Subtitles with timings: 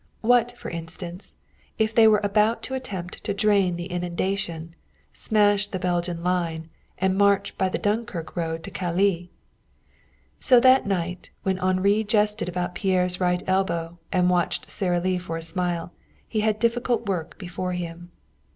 [0.21, 1.33] What, for instance,
[1.77, 4.73] if they were about to attempt to drain the inundation,
[5.13, 9.29] smash the Belgian line, and march by the Dunkirk road to Calais?
[10.39, 15.37] So, that night while Henri jested about Pierre's right elbow and watched Sara Lee for
[15.37, 15.91] a smile,
[16.27, 18.11] he had difficult work before him.